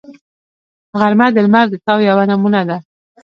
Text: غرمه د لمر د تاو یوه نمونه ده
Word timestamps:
غرمه 0.99 1.27
د 1.35 1.37
لمر 1.45 1.65
د 1.69 1.75
تاو 1.85 1.99
یوه 2.09 2.23
نمونه 2.29 2.61
ده 2.69 2.77